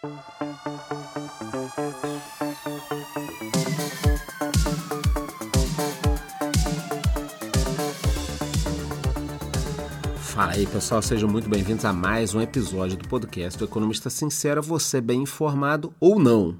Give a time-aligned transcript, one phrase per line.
[0.00, 0.12] Fala
[10.52, 15.02] aí pessoal, sejam muito bem-vindos a mais um episódio do podcast do Economista Sincero, você
[15.02, 16.58] bem informado ou não.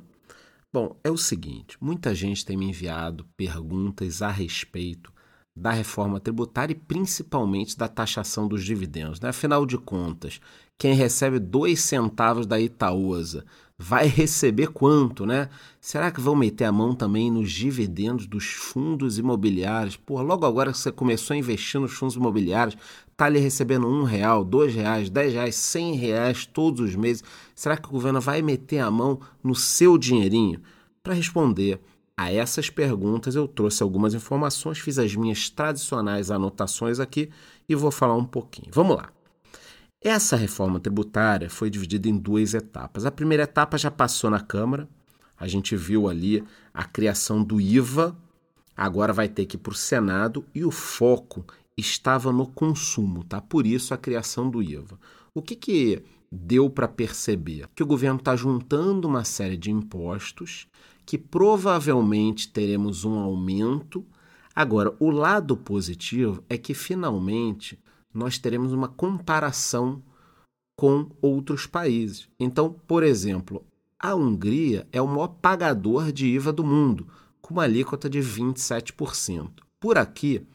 [0.70, 5.10] Bom, é o seguinte: muita gente tem me enviado perguntas a respeito
[5.54, 9.20] da reforma tributária e principalmente da taxação dos dividendos.
[9.20, 9.28] Né?
[9.28, 10.40] Afinal de contas,
[10.78, 13.44] quem recebe dois centavos da Itaúsa
[13.82, 15.48] vai receber quanto, né?
[15.80, 19.96] Será que vão meter a mão também nos dividendos dos fundos imobiliários?
[19.96, 22.76] Pô, logo agora que você começou a investir nos fundos imobiliários,
[23.16, 27.24] tá ali recebendo um real, dois reais, dez reais, cem reais todos os meses.
[27.54, 30.60] Será que o governo vai meter a mão no seu dinheirinho?
[31.02, 31.80] Para responder
[32.20, 37.30] a essas perguntas, eu trouxe algumas informações, fiz as minhas tradicionais anotações aqui
[37.66, 38.70] e vou falar um pouquinho.
[38.74, 39.08] Vamos lá.
[40.02, 43.06] Essa reforma tributária foi dividida em duas etapas.
[43.06, 44.86] A primeira etapa já passou na Câmara,
[45.34, 48.14] a gente viu ali a criação do IVA,
[48.76, 53.40] agora vai ter que ir para o Senado e o foco estava no consumo, tá?
[53.40, 54.98] Por isso a criação do IVA.
[55.32, 57.66] O que, que deu para perceber?
[57.74, 60.68] Que o governo está juntando uma série de impostos
[61.10, 64.06] que provavelmente teremos um aumento.
[64.54, 67.76] Agora, o lado positivo é que finalmente
[68.14, 70.04] nós teremos uma comparação
[70.78, 72.28] com outros países.
[72.38, 73.64] Então, por exemplo,
[73.98, 77.08] a Hungria é o maior pagador de IVA do mundo,
[77.42, 79.50] com uma alíquota de 27%.
[79.80, 80.46] Por aqui,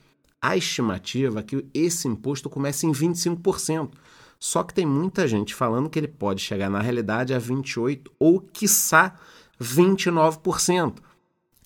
[0.41, 3.91] a estimativa é que esse imposto comece em 25%.
[4.39, 8.39] Só que tem muita gente falando que ele pode chegar na realidade a 28% ou,
[8.39, 9.19] quiçá,
[9.61, 10.95] 29%.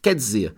[0.01, 0.55] Quer dizer,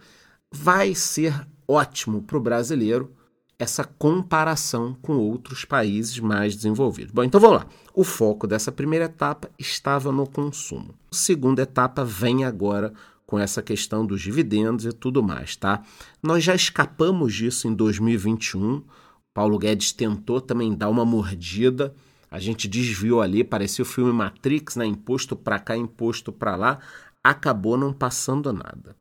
[0.51, 3.11] vai ser ótimo para o brasileiro
[3.57, 7.13] essa comparação com outros países mais desenvolvidos.
[7.13, 7.67] Bom, então vamos lá.
[7.93, 10.95] O foco dessa primeira etapa estava no consumo.
[11.11, 12.91] A segunda etapa vem agora
[13.23, 15.83] com essa questão dos dividendos e tudo mais, tá?
[16.23, 18.83] Nós já escapamos disso em 2021.
[19.31, 21.93] Paulo Guedes tentou também dar uma mordida.
[22.31, 24.86] A gente desviou ali, parecia o filme Matrix, né?
[24.87, 26.80] Imposto para cá, imposto para lá.
[27.23, 28.95] Acabou não passando nada.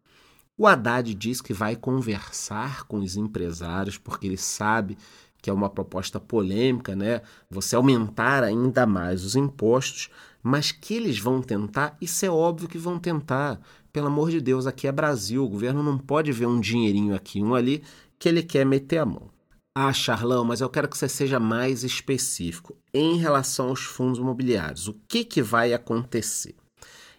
[0.57, 4.99] O Haddad diz que vai conversar com os empresários, porque ele sabe
[5.41, 7.23] que é uma proposta polêmica, né?
[7.49, 10.11] Você aumentar ainda mais os impostos,
[10.43, 13.59] mas que eles vão tentar, isso é óbvio que vão tentar.
[13.93, 17.43] Pelo amor de Deus, aqui é Brasil, o governo não pode ver um dinheirinho aqui,
[17.43, 17.83] um ali,
[18.19, 19.31] que ele quer meter a mão.
[19.75, 24.89] Ah, Charlão, mas eu quero que você seja mais específico em relação aos fundos imobiliários.
[24.89, 26.55] O que, que vai acontecer?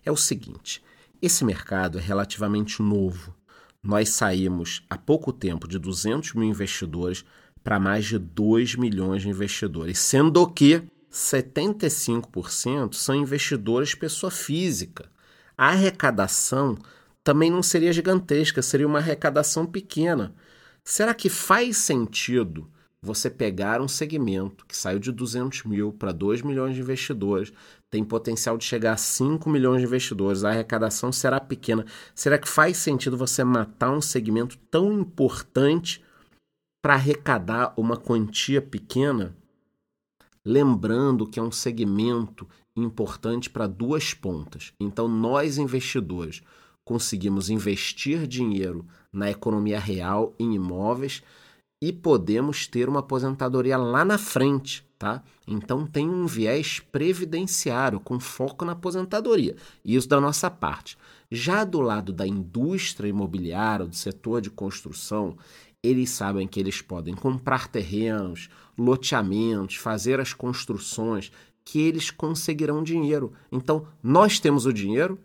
[0.06, 0.84] É o seguinte:
[1.22, 3.36] esse mercado é relativamente novo.
[3.84, 7.24] Nós saímos há pouco tempo de 200 mil investidores
[7.64, 15.12] para mais de 2 milhões de investidores, sendo que 75% são investidores pessoa física.
[15.58, 16.78] A arrecadação
[17.24, 20.34] também não seria gigantesca, seria uma arrecadação pequena.
[20.84, 22.70] Será que faz sentido
[23.04, 27.52] você pegar um segmento que saiu de 200 mil para 2 milhões de investidores,
[27.90, 31.86] tem potencial de chegar a 5 milhões de investidores, a arrecadação será pequena.
[32.14, 36.04] Será que faz sentido você matar um segmento tão importante
[36.82, 39.36] para arrecadar uma quantia pequena?
[40.46, 44.74] Lembrando que é um segmento importante para duas pontas.
[44.80, 46.42] Então, nós investidores
[46.86, 51.24] conseguimos investir dinheiro na economia real em imóveis
[51.82, 55.24] e podemos ter uma aposentadoria lá na frente, tá?
[55.48, 59.56] Então tem um viés previdenciário com foco na aposentadoria.
[59.84, 60.96] Isso da nossa parte.
[61.32, 65.38] Já do lado da indústria imobiliária, do setor de construção,
[65.82, 71.32] eles sabem que eles podem comprar terrenos, loteamentos, fazer as construções,
[71.66, 73.34] que eles conseguirão dinheiro.
[73.52, 75.18] Então, nós temos o dinheiro,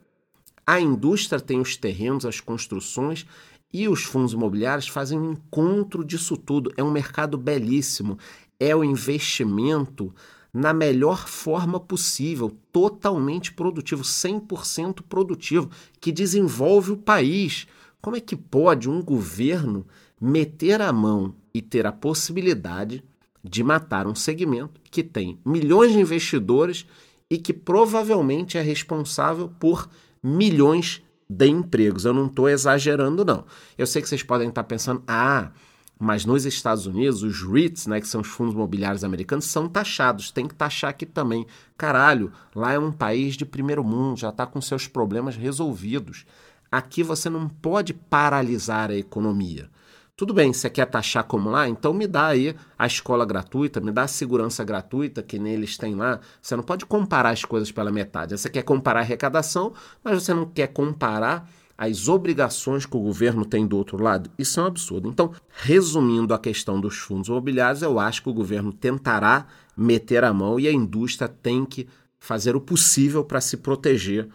[0.66, 3.26] a indústria tem os terrenos, as construções
[3.72, 6.72] e os fundos imobiliários fazem um encontro disso tudo.
[6.76, 8.18] É um mercado belíssimo.
[8.58, 10.14] É o investimento
[10.52, 15.68] na melhor forma possível, totalmente produtivo, 100% produtivo,
[16.00, 17.66] que desenvolve o país.
[18.00, 19.86] Como é que pode um governo
[20.18, 23.04] meter a mão e ter a possibilidade
[23.44, 26.86] de matar um segmento que tem milhões de investidores
[27.30, 29.88] e que provavelmente é responsável por
[30.22, 32.04] milhões de empregos.
[32.04, 33.44] Eu não estou exagerando, não.
[33.76, 35.50] Eu sei que vocês podem estar pensando, ah,
[35.98, 40.30] mas nos Estados Unidos, os REITs, né, que são os fundos imobiliários americanos, são taxados.
[40.30, 41.46] Tem que taxar aqui também.
[41.76, 46.26] Caralho, lá é um país de primeiro mundo, já está com seus problemas resolvidos.
[46.70, 49.70] Aqui você não pode paralisar a economia.
[50.16, 51.68] Tudo bem, você quer taxar como lá?
[51.68, 55.94] Então me dá aí a escola gratuita, me dá a segurança gratuita que neles tem
[55.94, 56.20] lá.
[56.40, 58.34] Você não pode comparar as coisas pela metade.
[58.34, 61.46] Você quer comparar a arrecadação, mas você não quer comparar
[61.76, 64.30] as obrigações que o governo tem do outro lado.
[64.38, 65.10] Isso é um absurdo.
[65.10, 69.46] Então, resumindo a questão dos fundos imobiliários, eu acho que o governo tentará
[69.76, 71.86] meter a mão e a indústria tem que
[72.18, 74.26] fazer o possível para se proteger,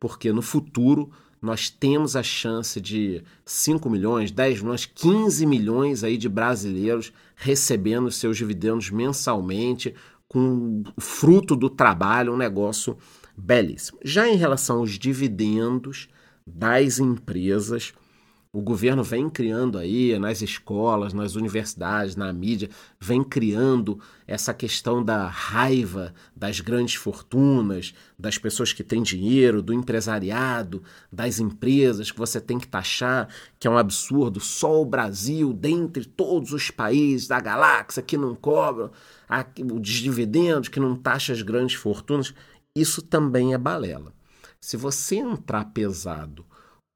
[0.00, 6.16] porque no futuro nós temos a chance de 5 milhões, 10 milhões, 15 milhões aí
[6.16, 9.94] de brasileiros recebendo seus dividendos mensalmente,
[10.28, 12.98] com fruto do trabalho, um negócio
[13.36, 13.98] belíssimo.
[14.04, 16.08] Já em relação aos dividendos
[16.46, 17.94] das empresas,
[18.50, 25.04] o governo vem criando aí nas escolas, nas universidades, na mídia, vem criando essa questão
[25.04, 32.18] da raiva das grandes fortunas, das pessoas que têm dinheiro, do empresariado, das empresas que
[32.18, 33.28] você tem que taxar,
[33.58, 34.40] que é um absurdo.
[34.40, 38.90] Só o Brasil, dentre todos os países da galáxia que não cobram
[39.74, 42.32] os dividendos, que não taxa as grandes fortunas,
[42.74, 44.14] isso também é balela.
[44.60, 46.47] Se você entrar pesado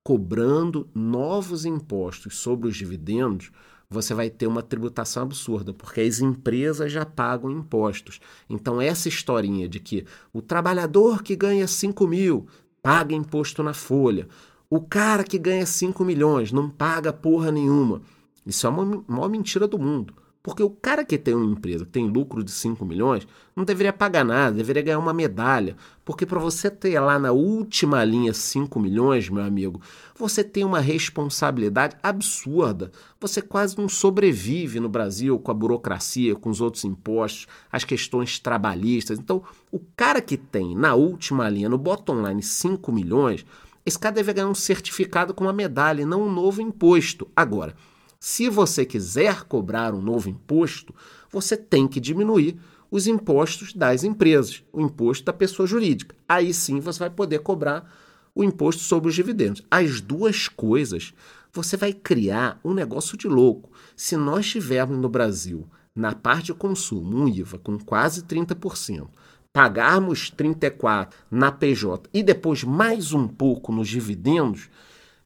[0.02, 3.52] cobrando novos impostos sobre os dividendos,
[3.88, 8.20] você vai ter uma tributação absurda, porque as empresas já pagam impostos.
[8.48, 12.46] Então, essa historinha de que o trabalhador que ganha 5 mil
[12.82, 14.26] paga imposto na folha,
[14.68, 18.00] o cara que ganha 5 milhões não paga porra nenhuma.
[18.44, 20.14] Isso é a maior mentira do mundo.
[20.42, 23.92] Porque o cara que tem uma empresa, que tem lucro de 5 milhões, não deveria
[23.92, 25.76] pagar nada, deveria ganhar uma medalha.
[26.04, 29.80] Porque para você ter lá na última linha 5 milhões, meu amigo,
[30.16, 32.90] você tem uma responsabilidade absurda.
[33.20, 38.40] Você quase não sobrevive no Brasil com a burocracia, com os outros impostos, as questões
[38.40, 39.20] trabalhistas.
[39.20, 43.46] Então, o cara que tem na última linha, no bottom line, 5 milhões,
[43.86, 47.28] esse cara deve ganhar um certificado com uma medalha e não um novo imposto.
[47.36, 47.76] Agora,
[48.24, 50.94] se você quiser cobrar um novo imposto,
[51.28, 52.56] você tem que diminuir
[52.88, 56.14] os impostos das empresas, o imposto da pessoa jurídica.
[56.28, 57.92] Aí sim você vai poder cobrar
[58.32, 59.60] o imposto sobre os dividendos.
[59.68, 61.12] As duas coisas,
[61.52, 63.72] você vai criar um negócio de louco.
[63.96, 69.08] Se nós tivermos no Brasil, na parte de consumo, um IVA com quase 30%,
[69.52, 74.70] pagarmos 34% na PJ e depois mais um pouco nos dividendos,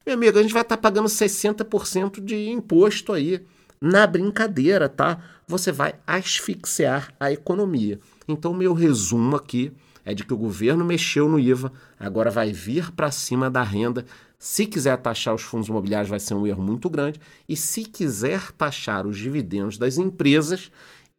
[0.07, 3.45] meu amigo, a gente vai estar tá pagando 60% de imposto aí
[3.79, 5.21] na brincadeira, tá?
[5.45, 7.99] Você vai asfixiar a economia.
[8.25, 9.69] Então, meu resumo aqui
[10.05, 14.05] é de que o governo mexeu no IVA, agora vai vir para cima da renda.
[14.39, 17.19] Se quiser taxar os fundos imobiliários, vai ser um erro muito grande.
[17.47, 20.71] E se quiser taxar os dividendos das empresas,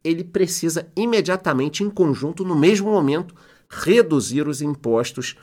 [0.03, 3.35] ele precisa imediatamente, em conjunto, no mesmo momento,
[3.69, 5.35] reduzir os impostos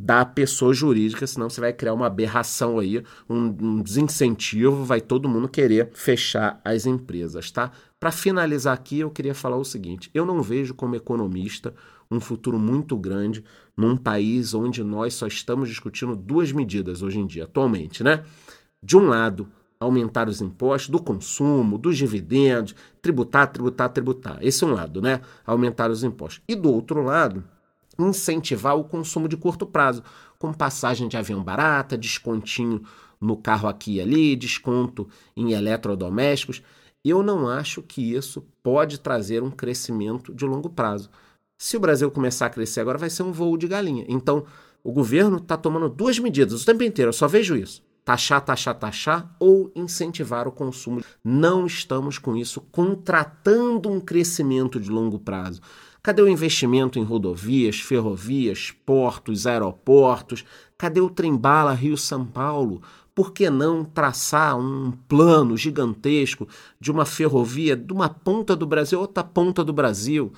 [0.00, 5.28] da pessoa jurídica, senão você vai criar uma aberração aí, um, um desincentivo, vai todo
[5.28, 7.72] mundo querer fechar as empresas, tá?
[7.98, 11.74] Para finalizar aqui, eu queria falar o seguinte: eu não vejo como economista
[12.08, 13.44] um futuro muito grande
[13.76, 18.22] num país onde nós só estamos discutindo duas medidas hoje em dia, atualmente, né?
[18.80, 19.48] De um lado,
[19.80, 24.38] aumentar os impostos do consumo, dos dividendos, tributar, tributar, tributar.
[24.40, 25.20] Esse é um lado, né?
[25.44, 26.40] Aumentar os impostos.
[26.48, 27.42] E do outro lado,
[27.98, 30.02] incentivar o consumo de curto prazo,
[30.38, 32.82] com passagem de avião barata, descontinho
[33.20, 36.62] no carro aqui e ali, desconto em eletrodomésticos.
[37.04, 41.10] Eu não acho que isso pode trazer um crescimento de longo prazo.
[41.56, 44.04] Se o Brasil começar a crescer agora, vai ser um voo de galinha.
[44.08, 44.44] Então,
[44.82, 47.82] o governo está tomando duas medidas o tempo inteiro, eu só vejo isso.
[48.04, 51.02] Taxar, taxar, taxar ou incentivar o consumo.
[51.22, 55.60] Não estamos com isso contratando um crescimento de longo prazo.
[56.08, 60.42] Cadê o investimento em rodovias, ferrovias, portos, aeroportos?
[60.78, 62.80] Cadê o trem-bala Rio-São Paulo?
[63.14, 66.48] Por que não traçar um plano gigantesco
[66.80, 70.32] de uma ferrovia de uma ponta do Brasil a outra ponta do Brasil?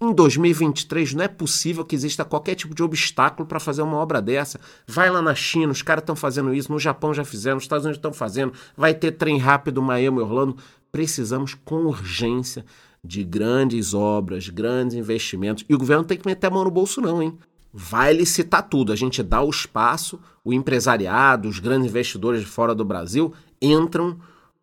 [0.00, 4.22] Em 2023 não é possível que exista qualquer tipo de obstáculo para fazer uma obra
[4.22, 4.58] dessa.
[4.86, 7.84] Vai lá na China, os caras estão fazendo isso, no Japão já fizeram, nos Estados
[7.84, 10.56] Unidos estão fazendo, vai ter trem rápido Miami Orlando.
[10.90, 12.64] Precisamos com urgência
[13.04, 15.64] de grandes obras, grandes investimentos.
[15.68, 17.36] E o governo tem que meter a mão no bolso, não, hein?
[17.72, 18.92] Vai licitar tudo.
[18.92, 24.18] A gente dá o espaço, o empresariado, os grandes investidores de fora do Brasil entram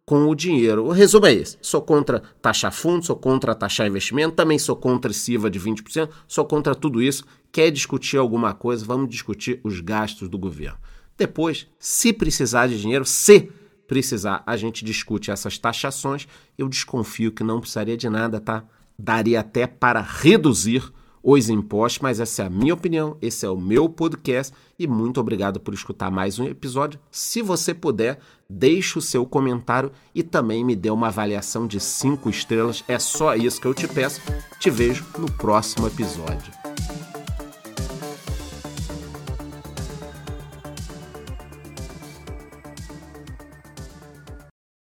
[0.05, 0.85] com o dinheiro.
[0.85, 5.11] O resumo é esse: sou contra taxar fundos, sou contra taxar investimento, também sou contra
[5.11, 7.25] esse IVA de 20%, sou contra tudo isso.
[7.51, 8.85] Quer discutir alguma coisa?
[8.85, 10.77] Vamos discutir os gastos do governo.
[11.17, 13.51] Depois, se precisar de dinheiro, se
[13.89, 16.27] precisar, a gente discute essas taxações.
[16.55, 18.63] Eu desconfio que não precisaria de nada, tá?
[18.97, 20.93] Daria até para reduzir
[21.23, 25.19] os impostos, mas essa é a minha opinião, esse é o meu podcast e muito
[25.19, 26.99] obrigado por escutar mais um episódio.
[27.11, 32.29] Se você puder, deixe o seu comentário e também me dê uma avaliação de 5
[32.29, 32.83] estrelas.
[32.87, 34.21] É só isso que eu te peço.
[34.59, 36.58] Te vejo no próximo episódio.